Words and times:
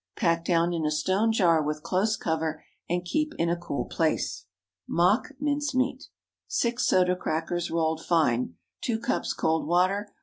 Pack 0.15 0.43
down 0.43 0.73
in 0.73 0.83
a 0.83 0.89
stone 0.89 1.31
jar, 1.31 1.61
with 1.61 1.83
close 1.83 2.17
cover, 2.17 2.63
and 2.89 3.05
keep 3.05 3.35
in 3.37 3.51
a 3.51 3.55
cool 3.55 3.85
place. 3.85 4.47
MOCK 4.87 5.33
MINCE 5.39 5.75
MEAT. 5.75 5.99
✠ 5.99 6.05
6 6.47 6.83
soda 6.87 7.15
crackers—rolled 7.15 8.03
fine. 8.03 8.55
2 8.81 8.97
cups 8.97 9.31
cold 9.33 9.67
water. 9.67 10.11